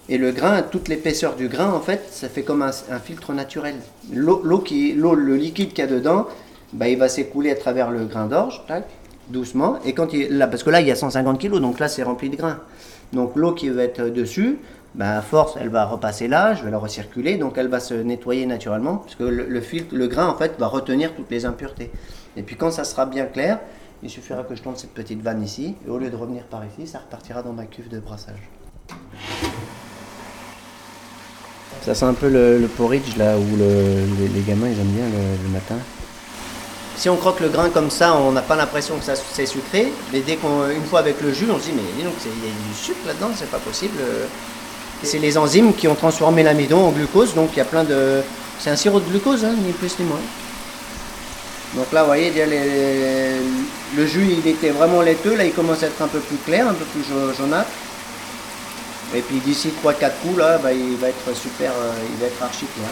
Et 0.09 0.19
le 0.19 0.31
grain, 0.31 0.61
toute 0.61 0.89
l'épaisseur 0.89 1.35
du 1.35 1.47
grain, 1.47 1.71
en 1.71 1.81
fait, 1.81 2.07
ça 2.11 2.29
fait 2.29 2.43
comme 2.43 2.61
un, 2.61 2.71
un 2.91 2.99
filtre 2.99 3.33
naturel. 3.33 3.75
L'eau, 4.13 4.41
l'eau 4.43 4.59
qui, 4.59 4.93
l'eau, 4.93 5.15
le 5.15 5.35
liquide 5.35 5.69
qu'il 5.69 5.79
y 5.79 5.81
a 5.81 5.87
dedans, 5.87 6.27
bah, 6.71 6.87
il 6.87 6.99
va 6.99 7.09
s'écouler 7.09 7.49
à 7.49 7.55
travers 7.55 7.89
le 7.89 8.05
grain 8.05 8.27
d'orge, 8.27 8.61
doucement. 9.29 9.79
Et 9.85 9.93
quand 9.93 10.13
il, 10.13 10.37
là, 10.37 10.47
parce 10.47 10.63
que 10.63 10.69
là, 10.69 10.81
il 10.81 10.87
y 10.87 10.91
a 10.91 10.95
150 10.95 11.41
kg, 11.41 11.59
donc 11.59 11.79
là, 11.79 11.87
c'est 11.87 12.03
rempli 12.03 12.29
de 12.29 12.35
grains. 12.35 12.59
Donc 13.11 13.35
l'eau 13.35 13.53
qui 13.53 13.69
va 13.69 13.83
être 13.83 14.03
dessus, 14.03 14.59
bah, 14.97 15.17
à 15.17 15.21
force, 15.21 15.53
elle 15.59 15.69
va 15.69 15.85
repasser 15.85 16.27
là, 16.27 16.53
je 16.55 16.63
vais 16.63 16.71
la 16.71 16.77
recirculer, 16.79 17.37
donc 17.37 17.57
elle 17.57 17.67
va 17.69 17.79
se 17.79 17.93
nettoyer 17.93 18.45
naturellement, 18.45 18.97
parce 18.97 19.15
que 19.15 19.23
le, 19.23 19.45
le 19.45 19.61
filtre, 19.61 19.95
le 19.95 20.07
grain, 20.07 20.27
en 20.27 20.35
fait, 20.35 20.55
va 20.59 20.67
retenir 20.67 21.13
toutes 21.15 21.29
les 21.31 21.45
impuretés. 21.45 21.91
Et 22.35 22.41
puis 22.43 22.55
quand 22.55 22.71
ça 22.71 22.83
sera 22.83 23.05
bien 23.05 23.25
clair, 23.25 23.59
il 24.03 24.09
suffira 24.09 24.43
que 24.43 24.55
je 24.55 24.61
tourne 24.61 24.75
cette 24.75 24.93
petite 24.93 25.21
vanne 25.21 25.43
ici, 25.43 25.75
et 25.87 25.89
au 25.89 25.97
lieu 25.97 26.09
de 26.09 26.15
revenir 26.15 26.43
par 26.43 26.61
ici, 26.65 26.87
ça 26.91 26.99
repartira 26.99 27.41
dans 27.43 27.53
ma 27.53 27.65
cuve 27.65 27.89
de 27.89 27.99
brassage. 27.99 28.49
Ça 31.83 31.93
sent 31.95 32.05
un 32.05 32.13
peu 32.13 32.27
le, 32.29 32.57
le 32.59 32.67
porridge 32.67 33.15
là 33.17 33.37
où 33.37 33.55
le- 33.57 34.03
les, 34.19 34.27
les 34.27 34.41
gamins 34.41 34.67
ils 34.67 34.79
aiment 34.79 34.87
bien 34.87 35.05
le, 35.05 35.43
le 35.43 35.49
matin. 35.49 35.75
Si 36.97 37.07
on 37.09 37.15
croque 37.15 37.39
le 37.39 37.49
grain 37.49 37.69
comme 37.69 37.91
ça, 37.91 38.15
on 38.17 38.31
n'a 38.31 38.41
pas 38.41 38.55
l'impression 38.55 38.97
que 38.97 39.03
ça 39.03 39.15
c'est 39.15 39.45
sucré, 39.45 39.91
mais 40.11 40.21
dès 40.21 40.35
qu'on 40.35 40.67
une 40.69 40.83
fois 40.83 40.99
avec 40.99 41.21
le 41.21 41.31
jus, 41.31 41.45
on 41.49 41.59
se 41.59 41.65
dit 41.65 41.73
mais 41.75 41.83
dis 41.95 42.03
donc 42.03 42.13
il 42.25 42.47
y 42.47 42.51
a 42.51 42.67
du 42.69 42.73
sucre 42.73 43.05
là-dedans, 43.05 43.29
c'est 43.35 43.49
pas 43.51 43.59
possible. 43.59 43.97
C'est 45.03 45.19
les 45.19 45.37
enzymes 45.37 45.73
qui 45.73 45.87
ont 45.87 45.95
transformé 45.95 46.43
l'amidon 46.43 46.87
en 46.87 46.91
glucose, 46.91 47.33
donc 47.35 47.49
il 47.53 47.57
y 47.57 47.61
a 47.61 47.65
plein 47.65 47.83
de. 47.83 48.21
C'est 48.59 48.71
un 48.71 48.75
sirop 48.75 48.99
de 48.99 49.05
glucose, 49.09 49.45
hein, 49.45 49.53
ni 49.65 49.71
plus 49.71 49.97
ni 49.99 50.05
moins. 50.05 50.19
Donc 51.75 51.91
là, 51.91 52.01
vous 52.01 52.07
voyez, 52.07 52.31
le 53.95 54.05
jus 54.05 54.27
il 54.39 54.47
était 54.47 54.69
vraiment 54.69 55.01
laiteux, 55.01 55.35
là 55.35 55.43
il 55.45 55.53
commence 55.53 55.83
à 55.83 55.87
être 55.87 56.01
un 56.01 56.07
peu 56.07 56.19
plus 56.19 56.37
clair, 56.37 56.67
un 56.67 56.73
peu 56.73 56.85
plus 56.85 57.03
ja- 57.03 57.33
jaunâtre. 57.37 57.69
Et 59.15 59.21
puis 59.21 59.37
d'ici 59.39 59.69
3-4 59.83 60.11
coups, 60.21 60.37
là, 60.37 60.57
bah, 60.57 60.73
il 60.73 60.95
va 60.97 61.09
être 61.09 61.35
super, 61.35 61.71
euh, 61.71 61.93
il 62.11 62.19
va 62.19 62.27
être 62.27 62.41
archi 62.43 62.65
clair. 62.75 62.89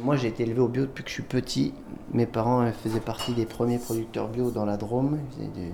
Moi 0.00 0.16
j'ai 0.16 0.28
été 0.28 0.44
élevé 0.44 0.60
au 0.60 0.68
bio 0.68 0.82
depuis 0.82 1.02
que 1.02 1.08
je 1.10 1.14
suis 1.14 1.22
petit. 1.22 1.74
Mes 2.12 2.26
parents 2.26 2.70
faisaient 2.84 3.00
partie 3.00 3.32
des 3.32 3.44
premiers 3.46 3.78
producteurs 3.78 4.28
bio 4.28 4.50
dans 4.50 4.64
la 4.64 4.76
Drôme. 4.76 5.18
Ils 5.40 5.48
faisaient 5.48 5.72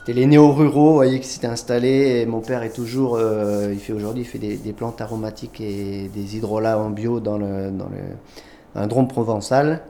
C'était 0.00 0.14
les 0.18 0.26
néo-ruraux, 0.26 0.88
vous 0.88 0.94
voyez, 0.94 1.20
qui 1.20 1.28
s'étaient 1.28 1.46
installés. 1.46 2.20
Et 2.22 2.26
mon 2.26 2.40
père 2.40 2.62
est 2.62 2.70
toujours, 2.74 3.16
euh, 3.16 3.68
il 3.72 3.78
fait 3.78 3.92
aujourd'hui, 3.92 4.22
il 4.22 4.26
fait 4.26 4.38
des, 4.38 4.56
des 4.56 4.72
plantes 4.72 5.00
aromatiques 5.00 5.60
et 5.60 6.10
des 6.14 6.36
hydrolats 6.36 6.78
en 6.78 6.90
bio 6.90 7.20
dans 7.20 7.36
le, 7.38 7.70
dans 7.70 7.86
le 7.86 7.98
dans 8.74 8.80
la 8.82 8.86
Drôme 8.86 9.08
provençal. 9.08 9.82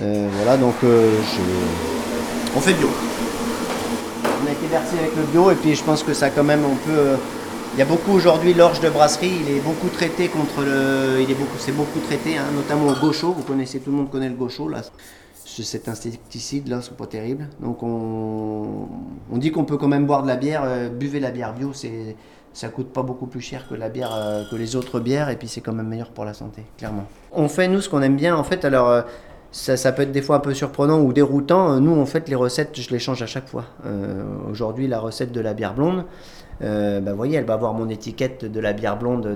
Euh, 0.00 0.28
voilà, 0.36 0.56
donc 0.56 0.74
euh, 0.84 1.10
je- 1.22 2.56
on 2.56 2.60
fait 2.60 2.74
bio. 2.74 2.88
On 4.44 4.46
a 4.48 4.52
été 4.52 4.66
versé 4.66 4.98
avec 4.98 5.16
le 5.16 5.22
bio 5.24 5.50
et 5.50 5.54
puis 5.54 5.74
je 5.74 5.82
pense 5.82 6.02
que 6.02 6.12
ça 6.14 6.30
quand 6.30 6.44
même 6.44 6.64
on 6.64 6.76
peut. 6.76 7.16
il 7.74 7.78
y 7.78 7.82
a 7.82 7.86
beaucoup 7.86 8.12
aujourd'hui 8.12 8.54
l'orge 8.54 8.80
de 8.80 8.90
brasserie, 8.90 9.32
il 9.48 9.56
est 9.56 9.60
beaucoup 9.60 9.88
traité 9.88 10.28
contre 10.28 10.60
le. 10.62 11.20
Il 11.22 11.30
est 11.30 11.34
beaucoup, 11.34 11.56
c'est 11.58 11.72
beaucoup 11.72 12.00
traité, 12.00 12.36
hein, 12.36 12.44
notamment 12.54 12.88
au 12.88 12.94
gaucho. 12.94 13.32
Vous 13.32 13.42
connaissez, 13.42 13.80
tout 13.80 13.90
le 13.90 13.96
monde 13.96 14.10
connaît 14.10 14.28
le 14.28 14.34
gaucho 14.36 14.68
là. 14.68 14.82
Cet 15.44 15.88
insecticide 15.88 16.68
là, 16.68 16.80
c'est 16.82 16.96
pas 16.96 17.06
terrible. 17.06 17.48
Donc 17.60 17.82
on, 17.82 18.88
on 19.30 19.38
dit 19.38 19.50
qu'on 19.50 19.64
peut 19.64 19.76
quand 19.76 19.88
même 19.88 20.06
boire 20.06 20.22
de 20.22 20.28
la 20.28 20.36
bière, 20.36 20.62
euh, 20.64 20.88
buvez 20.88 21.20
la 21.20 21.30
bière 21.30 21.52
bio, 21.54 21.72
c'est 21.72 22.16
ça 22.52 22.68
coûte 22.68 22.92
pas 22.92 23.02
beaucoup 23.02 23.26
plus 23.26 23.40
cher 23.40 23.66
que 23.66 23.74
la 23.74 23.88
bière 23.88 24.10
euh, 24.14 24.44
que 24.50 24.56
les 24.56 24.76
autres 24.76 25.00
bières 25.00 25.30
et 25.30 25.36
puis 25.36 25.48
c'est 25.48 25.62
quand 25.62 25.72
même 25.72 25.88
meilleur 25.88 26.10
pour 26.10 26.24
la 26.24 26.34
santé, 26.34 26.62
clairement. 26.76 27.04
On 27.32 27.48
fait 27.48 27.68
nous 27.68 27.80
ce 27.80 27.88
qu'on 27.88 28.02
aime 28.02 28.16
bien 28.16 28.36
en 28.36 28.44
fait. 28.44 28.64
Alors 28.64 28.88
euh, 28.88 29.02
ça, 29.50 29.76
ça, 29.76 29.92
peut 29.92 30.02
être 30.02 30.12
des 30.12 30.22
fois 30.22 30.36
un 30.36 30.40
peu 30.40 30.54
surprenant 30.54 31.00
ou 31.00 31.12
déroutant. 31.12 31.78
Nous, 31.78 32.00
en 32.00 32.06
fait, 32.06 32.28
les 32.30 32.34
recettes, 32.34 32.80
je 32.80 32.88
les 32.90 32.98
change 32.98 33.20
à 33.20 33.26
chaque 33.26 33.48
fois. 33.48 33.64
Aujourd'hui, 34.50 34.88
la 34.88 34.98
recette 34.98 35.30
de 35.30 35.40
la 35.42 35.52
bière 35.52 35.74
blonde, 35.74 36.06
bah, 36.62 37.00
vous 37.00 37.16
voyez, 37.16 37.36
elle 37.36 37.44
va 37.44 37.52
avoir 37.52 37.74
mon 37.74 37.90
étiquette 37.90 38.46
de 38.46 38.60
la 38.60 38.72
bière 38.72 38.96
blonde 38.96 39.26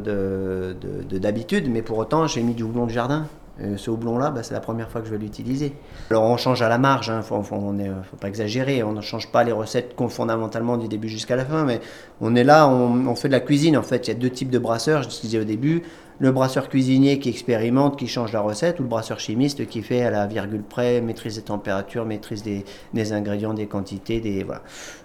d'habitude, 1.11 1.65
de, 1.65 1.69
de, 1.69 1.71
mais 1.71 1.83
pour 1.83 1.99
autant, 1.99 2.27
j'ai 2.27 2.43
mis 2.43 2.55
du 2.55 2.63
houblon 2.63 2.87
de 2.87 2.93
jardin. 2.93 3.27
Euh, 3.63 3.77
ce 3.79 3.91
houblon-là, 3.91 4.31
bah, 4.31 4.43
c'est 4.43 4.53
la 4.53 4.61
première 4.61 4.91
fois 4.91 5.01
que 5.01 5.07
je 5.07 5.13
vais 5.13 5.19
l'utiliser. 5.19 5.73
Alors 6.11 6.25
on 6.25 6.37
change 6.37 6.61
à 6.61 6.69
la 6.69 6.77
marge, 6.77 7.07
il 7.07 7.13
hein, 7.13 7.23
faut, 7.23 7.43
faut, 7.43 7.75
faut, 8.03 8.17
pas 8.17 8.29
exagérer, 8.29 8.83
on 8.83 8.93
ne 8.93 9.01
change 9.01 9.33
pas 9.33 9.45
les 9.45 9.53
recettes 9.53 9.95
fondamentalement 10.09 10.77
du 10.77 10.89
début 10.89 11.09
jusqu'à 11.09 11.37
la 11.37 11.47
fin, 11.47 11.65
mais 11.65 11.81
on 12.21 12.35
est 12.35 12.45
là, 12.45 12.69
on, 12.69 13.15
fait 13.15 13.29
de 13.29 13.33
la 13.33 13.41
cuisine 13.41 13.79
en 13.79 13.83
fait. 13.83 14.09
Il 14.09 14.11
y 14.13 14.17
a 14.17 14.19
deux 14.19 14.29
types 14.29 14.51
de 14.51 14.59
brasseurs, 14.59 15.03
je 15.03 15.09
disais 15.09 15.39
au 15.39 15.45
début, 15.45 15.83
le 16.19 16.33
brasseur 16.33 16.69
cuisinier 16.69 17.19
qui 17.19 17.31
expérimente, 17.31 17.99
qui 17.99 18.09
change 18.09 18.33
la 18.33 18.41
recette, 18.41 18.79
ou 18.79 18.83
le 18.83 18.89
brasseur 18.89 19.21
chimiste 19.21 19.67
qui 19.67 19.83
fait 19.83 20.03
à 20.03 20.11
la 20.11 20.27
virgule 20.27 20.63
près, 20.63 21.01
maîtrise 21.01 21.37
des 21.37 21.43
températures, 21.43 22.05
maîtrise 22.05 22.43
des, 22.43 23.13
ingrédients, 23.13 23.55
des 23.55 23.67
quantités. 23.67 24.45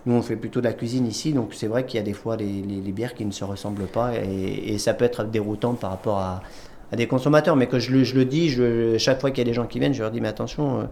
Nous 0.06 0.14
on 0.14 0.22
fait 0.22 0.36
plutôt 0.36 0.60
de 0.60 0.66
la 0.66 0.74
cuisine 0.74 1.08
ici, 1.08 1.32
donc 1.32 1.54
c'est 1.54 1.68
vrai 1.68 1.86
qu'il 1.86 2.00
y 2.00 2.02
a 2.02 2.06
des 2.06 2.14
fois 2.14 2.36
les, 2.36 2.92
bières 2.92 3.14
qui 3.14 3.26
ne 3.26 3.32
se 3.32 3.46
ressemblent 3.46 3.88
pas 3.88 4.12
et 4.16 4.78
ça 4.78 4.94
peut 4.94 5.06
être 5.06 5.24
déroutant 5.24 5.74
par 5.74 5.92
rapport 5.92 6.20
à 6.20 6.42
à 6.92 6.96
des 6.96 7.08
consommateurs, 7.08 7.56
mais 7.56 7.68
que 7.68 7.80
je 7.80 7.92
le, 7.92 8.26
dis, 8.26 8.50
je, 8.50 8.98
chaque 8.98 9.22
fois 9.22 9.32
qu'il 9.32 9.40
y 9.40 9.42
a 9.42 9.50
des 9.50 9.54
gens 9.54 9.66
qui 9.66 9.80
viennent, 9.80 9.94
je 9.94 10.02
leur 10.02 10.12
dis, 10.12 10.20
mais 10.20 10.28
attention, 10.28 10.82
euh, 10.82 10.84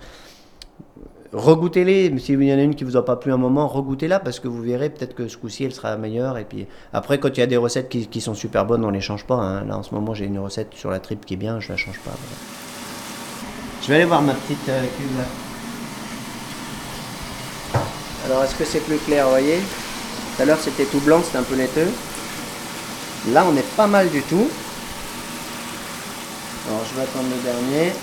regoutez-les, 1.33 2.17
s'il 2.19 2.41
y 2.41 2.53
en 2.53 2.57
a 2.57 2.61
une 2.61 2.75
qui 2.75 2.85
vous 2.85 2.95
a 2.95 3.03
pas 3.03 3.17
plu 3.17 3.33
un 3.33 3.37
moment, 3.37 3.67
regoutez-la, 3.67 4.19
parce 4.19 4.39
que 4.39 4.47
vous 4.47 4.61
verrez, 4.61 4.89
peut-être 4.89 5.13
que 5.13 5.27
ce 5.27 5.37
coup-ci, 5.37 5.65
elle 5.65 5.73
sera 5.73 5.97
meilleure, 5.97 6.37
et 6.37 6.45
puis 6.45 6.67
après, 6.93 7.19
quand 7.19 7.29
il 7.29 7.39
y 7.39 7.43
a 7.43 7.47
des 7.47 7.57
recettes 7.57 7.89
qui, 7.89 8.21
sont 8.21 8.33
super 8.33 8.65
bonnes, 8.65 8.85
on 8.85 8.91
les 8.91 9.01
change 9.01 9.25
pas, 9.25 9.35
hein. 9.35 9.65
là, 9.65 9.77
en 9.77 9.83
ce 9.83 9.93
moment, 9.93 10.13
j'ai 10.13 10.25
une 10.25 10.39
recette 10.39 10.73
sur 10.73 10.89
la 10.89 10.99
tripe 10.99 11.25
qui 11.25 11.33
est 11.33 11.37
bien, 11.37 11.59
je 11.59 11.69
la 11.69 11.77
change 11.77 11.99
pas. 11.99 12.11
Je 13.81 13.87
vais 13.87 13.95
aller 13.95 14.05
voir 14.05 14.21
ma 14.21 14.33
petite 14.33 14.69
euh, 14.69 14.81
là. 15.17 15.25
Alors, 18.25 18.43
est-ce 18.43 18.55
que 18.55 18.65
c'est 18.65 18.81
plus 18.81 18.97
clair, 18.97 19.25
vous 19.25 19.31
voyez? 19.31 19.57
Tout 20.35 20.43
à 20.43 20.45
l'heure, 20.45 20.59
c'était 20.59 20.85
tout 20.85 20.99
blanc, 20.99 21.21
c'était 21.23 21.37
un 21.37 21.43
peu 21.43 21.55
laiteux. 21.55 21.89
Là, 23.31 23.45
on 23.49 23.55
est 23.57 23.75
pas 23.75 23.87
mal 23.87 24.09
du 24.09 24.21
tout. 24.21 24.47
Alors 26.69 26.85
je 26.85 26.95
vais 26.95 27.01
attendre 27.01 27.29
le 27.35 27.41
dernier. 27.41 27.93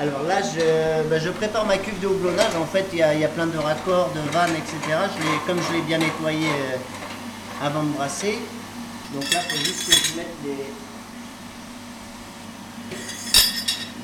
Alors 0.00 0.22
là, 0.22 0.40
je, 0.40 1.08
ben 1.08 1.20
je, 1.20 1.30
prépare 1.30 1.66
ma 1.66 1.76
cuve 1.78 1.98
de 1.98 2.06
houblonnage. 2.06 2.54
En 2.54 2.64
fait, 2.64 2.86
il 2.92 2.98
y, 2.98 3.00
y 3.00 3.24
a 3.24 3.28
plein 3.28 3.48
de 3.48 3.58
raccords, 3.58 4.12
de 4.14 4.20
vannes, 4.30 4.54
etc. 4.54 4.98
Je 5.18 5.46
comme 5.48 5.58
je 5.60 5.72
l'ai 5.72 5.82
bien 5.82 5.98
nettoyé 5.98 6.46
euh, 6.46 7.66
avant 7.66 7.82
de 7.82 7.88
brasser. 7.88 8.38
Donc 9.12 9.28
là, 9.32 9.40
il 9.50 9.56
faut 9.56 9.64
juste 9.64 9.88
que 9.88 9.96
je 9.96 10.16
mette 10.16 10.36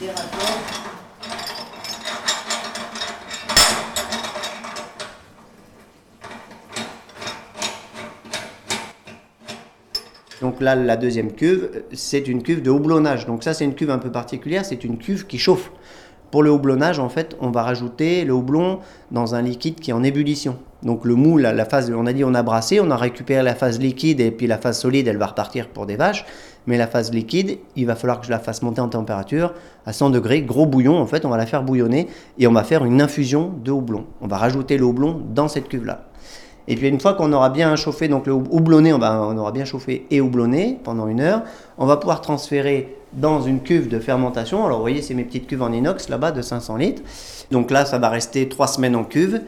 des 0.00 0.08
raccords. 0.08 0.83
Donc 10.40 10.60
là, 10.60 10.74
la 10.74 10.96
deuxième 10.96 11.32
cuve, 11.32 11.70
c'est 11.92 12.26
une 12.26 12.42
cuve 12.42 12.62
de 12.62 12.70
houblonnage. 12.70 13.26
Donc 13.26 13.44
ça, 13.44 13.54
c'est 13.54 13.64
une 13.64 13.74
cuve 13.74 13.90
un 13.90 13.98
peu 13.98 14.10
particulière, 14.10 14.64
c'est 14.64 14.84
une 14.84 14.98
cuve 14.98 15.26
qui 15.26 15.38
chauffe. 15.38 15.70
Pour 16.30 16.42
le 16.42 16.50
houblonnage, 16.50 16.98
en 16.98 17.08
fait, 17.08 17.36
on 17.40 17.50
va 17.50 17.62
rajouter 17.62 18.24
le 18.24 18.32
houblon 18.32 18.80
dans 19.12 19.36
un 19.36 19.42
liquide 19.42 19.76
qui 19.76 19.90
est 19.90 19.94
en 19.94 20.02
ébullition. 20.02 20.58
Donc 20.82 21.04
le 21.04 21.14
mou, 21.14 21.38
la, 21.38 21.52
la, 21.52 21.64
phase, 21.64 21.92
on 21.96 22.06
a 22.06 22.12
dit 22.12 22.24
on 22.24 22.34
a 22.34 22.42
brassé, 22.42 22.80
on 22.80 22.90
a 22.90 22.96
récupéré 22.96 23.42
la 23.42 23.54
phase 23.54 23.78
liquide 23.78 24.20
et 24.20 24.32
puis 24.32 24.48
la 24.48 24.58
phase 24.58 24.80
solide, 24.80 25.06
elle 25.06 25.16
va 25.16 25.26
repartir 25.26 25.68
pour 25.68 25.86
des 25.86 25.94
vaches. 25.94 26.26
Mais 26.66 26.76
la 26.76 26.86
phase 26.86 27.12
liquide, 27.12 27.58
il 27.76 27.86
va 27.86 27.94
falloir 27.94 28.20
que 28.20 28.26
je 28.26 28.30
la 28.30 28.38
fasse 28.38 28.62
monter 28.62 28.80
en 28.80 28.88
température 28.88 29.54
à 29.86 29.92
100 29.92 30.10
degrés, 30.10 30.42
gros 30.42 30.66
bouillon. 30.66 30.98
En 30.98 31.06
fait, 31.06 31.24
on 31.24 31.28
va 31.28 31.36
la 31.36 31.46
faire 31.46 31.62
bouillonner 31.62 32.08
et 32.38 32.46
on 32.46 32.52
va 32.52 32.64
faire 32.64 32.84
une 32.84 33.00
infusion 33.00 33.52
de 33.62 33.70
houblon. 33.70 34.06
On 34.20 34.26
va 34.26 34.38
rajouter 34.38 34.76
le 34.76 34.84
houblon 34.84 35.22
dans 35.34 35.48
cette 35.48 35.68
cuve-là. 35.68 36.06
Et 36.66 36.76
puis 36.76 36.88
une 36.88 37.00
fois 37.00 37.14
qu'on 37.14 37.32
aura 37.32 37.50
bien 37.50 37.76
chauffé, 37.76 38.08
donc 38.08 38.26
le 38.26 38.32
houblonné, 38.32 38.92
on, 38.92 38.98
va, 38.98 39.20
on 39.22 39.36
aura 39.36 39.52
bien 39.52 39.64
chauffé 39.64 40.06
et 40.10 40.20
houblonné 40.20 40.78
pendant 40.82 41.06
une 41.06 41.20
heure, 41.20 41.42
on 41.78 41.86
va 41.86 41.96
pouvoir 41.96 42.20
transférer 42.20 42.96
dans 43.12 43.42
une 43.42 43.60
cuve 43.60 43.88
de 43.88 43.98
fermentation. 43.98 44.64
Alors 44.64 44.78
vous 44.78 44.84
voyez, 44.84 45.02
c'est 45.02 45.14
mes 45.14 45.24
petites 45.24 45.46
cuves 45.46 45.62
en 45.62 45.72
inox 45.72 46.08
là-bas 46.08 46.32
de 46.32 46.42
500 46.42 46.76
litres. 46.76 47.02
Donc 47.50 47.70
là, 47.70 47.84
ça 47.84 47.98
va 47.98 48.08
rester 48.08 48.48
trois 48.48 48.66
semaines 48.66 48.96
en 48.96 49.04
cuve. 49.04 49.40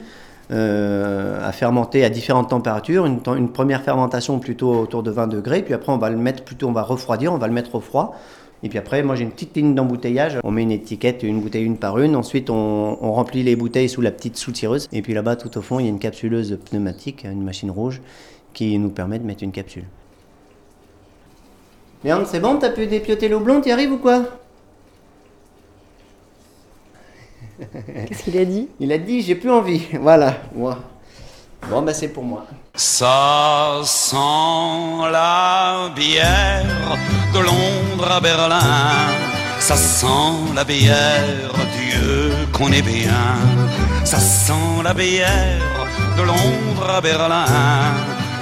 Euh, 0.49 1.45
à 1.45 1.51
fermenter 1.51 2.05
à 2.05 2.09
différentes 2.09 2.51
températures. 2.51 3.05
Une, 3.05 3.19
une, 3.35 3.49
première 3.49 3.81
fermentation 3.81 4.39
plutôt 4.39 4.71
autour 4.79 5.03
de 5.03 5.11
20 5.11 5.27
degrés, 5.27 5.61
puis 5.61 5.73
après 5.73 5.91
on 5.91 5.97
va 5.97 6.09
le 6.09 6.15
mettre 6.15 6.45
plutôt, 6.45 6.69
on 6.69 6.71
va 6.71 6.83
refroidir, 6.83 7.33
on 7.33 7.37
va 7.37 7.47
le 7.47 7.53
mettre 7.53 7.75
au 7.75 7.81
froid. 7.81 8.15
Et 8.63 8.69
puis 8.69 8.77
après, 8.79 9.03
moi 9.03 9.15
j'ai 9.15 9.23
une 9.23 9.31
petite 9.31 9.55
ligne 9.55 9.75
d'embouteillage. 9.75 10.39
On 10.43 10.51
met 10.51 10.63
une 10.63 10.71
étiquette, 10.71 11.23
une 11.23 11.41
bouteille 11.41 11.63
une 11.63 11.77
par 11.77 11.99
une. 11.99 12.15
Ensuite, 12.15 12.49
on, 12.49 12.97
on 13.01 13.11
remplit 13.11 13.43
les 13.43 13.55
bouteilles 13.55 13.89
sous 13.89 14.01
la 14.01 14.11
petite 14.11 14.37
soutireuse. 14.37 14.87
Et 14.91 15.01
puis 15.01 15.13
là-bas, 15.13 15.35
tout 15.35 15.55
au 15.57 15.61
fond, 15.61 15.79
il 15.79 15.83
y 15.83 15.85
a 15.87 15.89
une 15.89 15.99
capsuleuse 15.99 16.57
pneumatique, 16.69 17.23
une 17.23 17.43
machine 17.43 17.69
rouge, 17.69 18.01
qui 18.53 18.77
nous 18.79 18.89
permet 18.89 19.19
de 19.19 19.25
mettre 19.25 19.43
une 19.43 19.51
capsule. 19.51 19.85
Léandre, 22.03 22.27
c'est 22.27 22.39
bon 22.39 22.57
T'as 22.57 22.69
pu 22.69 22.87
dépioter 22.87 23.27
l'eau 23.27 23.39
blonde 23.39 23.63
T'y 23.63 23.71
arrives 23.71 23.91
ou 23.91 23.97
quoi 23.97 24.23
Qu'est-ce 28.07 28.23
qu'il 28.23 28.37
a 28.37 28.45
dit? 28.45 28.67
Il 28.79 28.91
a 28.91 28.97
dit 28.97 29.21
j'ai 29.21 29.35
plus 29.35 29.49
envie. 29.49 29.81
Voilà. 29.99 30.37
Moi. 30.55 30.77
Bon, 31.69 31.81
ben 31.81 31.93
c'est 31.93 32.07
pour 32.07 32.23
moi. 32.23 32.45
Ça 32.75 33.81
sent 33.83 34.15
la 35.11 35.89
bière 35.93 36.97
de 37.33 37.39
Londres 37.39 38.09
à 38.09 38.19
Berlin. 38.21 38.61
Ça 39.59 39.75
sent 39.75 40.53
la 40.55 40.63
bière, 40.63 41.51
Dieu 41.77 42.31
qu'on 42.53 42.71
est 42.71 42.81
bien. 42.81 43.35
Ça 44.05 44.19
sent 44.19 44.81
la 44.83 44.93
bière 44.93 45.87
de 46.17 46.23
Londres 46.23 46.89
à 46.89 47.01
Berlin. 47.01 47.45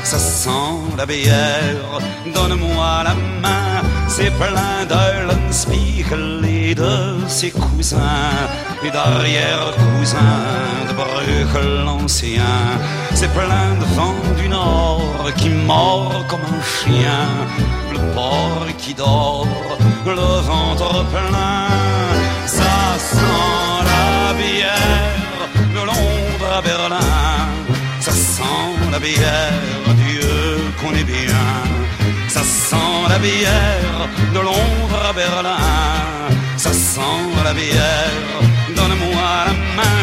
Ça 0.04 0.20
sent 0.20 0.94
la 0.96 1.06
bière, 1.08 2.00
donne-moi 2.32 3.04
la 3.06 3.16
main. 3.42 3.85
C'est 4.18 4.32
plein 4.32 4.86
d'Eulenspiegel 4.88 6.46
et 6.46 6.74
de 6.74 7.18
ses 7.28 7.52
cousins 7.52 8.48
et 8.82 8.90
d'arrière-cousins 8.90 10.88
de 10.88 10.94
Bruegel 10.94 11.84
l'ancien. 11.84 12.56
C'est 13.14 13.30
plein 13.34 13.74
de 13.78 13.84
vent 13.94 14.16
du 14.38 14.48
nord 14.48 15.30
qui 15.36 15.50
mord 15.50 16.24
comme 16.30 16.40
un 16.40 16.64
chien, 16.64 17.28
le 17.92 18.00
porc 18.14 18.68
qui 18.78 18.94
dort, 18.94 19.50
le 20.06 20.14
ventre 20.50 21.04
plein. 21.14 21.68
Ça 22.46 22.98
sent 22.98 23.76
la 23.92 24.34
bière 24.34 25.42
de 25.76 25.82
Londres 25.92 26.54
à 26.58 26.62
Berlin, 26.62 27.50
ça 28.00 28.12
sent 28.12 28.70
la 28.94 28.98
bière, 29.00 29.60
Dieu 30.08 30.72
qu'on 30.80 30.94
est 30.94 31.04
bien. 31.04 31.75
Ça 32.36 32.44
sent 32.44 32.76
la 33.08 33.18
bière 33.18 34.10
de 34.34 34.40
Londres 34.40 35.04
à 35.10 35.14
Berlin, 35.14 35.56
ça 36.58 36.74
sent 36.74 37.24
la 37.46 37.54
bière, 37.54 38.42
donne-moi 38.76 39.28
la 39.48 39.54
main. 39.78 40.02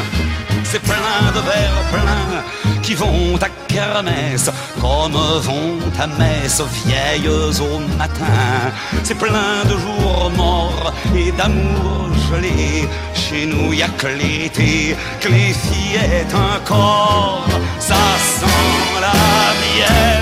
C'est 0.64 0.80
plein 0.80 1.30
de 1.36 1.40
verres 1.40 1.84
pleins 1.92 2.42
qui 2.80 2.94
vont 2.94 3.36
à 3.36 3.50
kermesse 3.68 4.50
comme 4.80 5.12
vont 5.12 5.78
à 6.00 6.06
messe 6.06 6.62
vieilles 6.86 7.28
au 7.28 7.80
matin. 7.98 8.72
C'est 9.02 9.18
plein 9.18 9.58
de 9.66 9.76
jours 9.76 10.32
morts 10.34 10.94
et 11.14 11.32
d'amour 11.32 12.08
gelé. 12.30 12.88
Chez 13.12 13.44
nous 13.44 13.74
y 13.74 13.82
a 13.82 13.88
que 13.88 14.06
l'été, 14.06 14.96
que 15.20 15.28
les 15.28 15.52
fillettes 15.52 16.34
encore. 16.34 17.46
Ça 17.78 18.02
sent 18.18 19.00
la 19.02 19.12
bière 19.60 20.21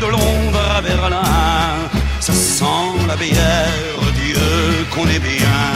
de 0.00 0.06
Londres 0.06 0.66
à 0.76 0.80
Berlin. 0.80 1.90
Ça 2.20 2.32
sent 2.32 2.90
la 3.08 3.16
bière, 3.16 4.00
Dieu 4.14 4.86
qu'on 4.92 5.06
est 5.08 5.18
bien. 5.18 5.66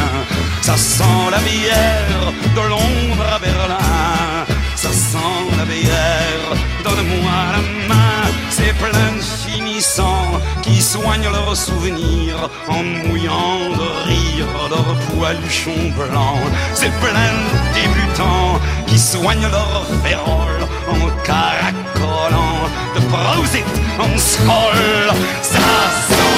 Ça 0.63 0.77
sent 0.77 1.23
la 1.31 1.39
bière 1.39 2.33
de 2.57 2.69
Londres 2.69 3.27
à 3.37 3.39
Berlin. 3.39 4.47
Ça 4.77 4.91
sent 4.91 5.45
la 5.59 5.65
bière, 5.65 6.49
donne-moi 6.85 7.39
la 7.57 7.63
main. 7.89 8.23
C'est 8.51 8.75
plein 8.85 9.13
de 9.17 9.23
finissants 9.23 10.41
soignent 10.95 11.31
leurs 11.33 11.57
souvenirs 11.57 12.49
en 12.69 12.83
mouillant 12.85 13.59
de 13.81 13.89
rire 14.09 14.47
leurs 14.71 14.97
poiluchons 15.11 15.91
blancs. 15.97 16.47
C'est 16.73 16.93
plein 17.05 17.33
de 17.51 17.57
débutants 17.79 18.61
qui 18.87 18.97
soignent 18.99 19.51
leurs 19.59 19.87
féroles 20.05 20.65
en 20.95 21.03
caracolant 21.27 22.61
de 22.95 23.01
Prosit 23.11 23.65
en 23.99 24.17
sol. 24.17 25.17
Ça 25.43 26.34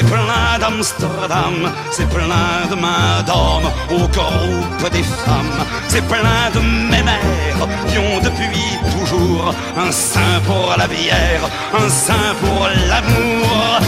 c'est 0.00 0.06
plein 0.06 0.58
d'Amsterdam, 0.58 1.70
c'est 1.90 2.08
plein 2.08 2.66
de 2.70 2.74
mains 2.74 3.22
d'hommes 3.26 3.70
au 3.90 4.08
groupe 4.08 4.92
des 4.92 5.02
femmes, 5.02 5.66
c'est 5.88 6.06
plein 6.06 6.48
de 6.54 6.60
mémères 6.60 7.68
qui 7.86 7.98
ont 7.98 8.20
depuis 8.22 8.78
toujours 8.98 9.54
un 9.76 9.92
sein 9.92 10.40
pour 10.46 10.74
la 10.78 10.86
bière, 10.86 11.42
un 11.74 11.88
sein 11.88 12.34
pour 12.40 12.66
l'amour. 12.88 13.79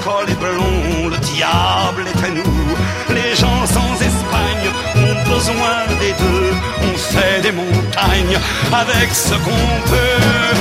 L'alcool 0.00 0.30
est 0.30 1.10
le 1.10 1.16
diable 1.18 2.04
est 2.06 2.24
à 2.24 2.30
nous, 2.30 3.14
les 3.14 3.34
gens 3.34 3.66
sans 3.66 3.94
Espagne 3.94 4.70
ont 4.96 5.30
besoin 5.30 5.86
des 6.00 6.12
deux, 6.12 6.52
on 6.82 6.96
fait 6.96 7.40
des 7.42 7.52
montagnes 7.52 8.38
avec 8.72 9.12
ce 9.12 9.34
qu'on 9.34 9.90
peut. 9.90 10.59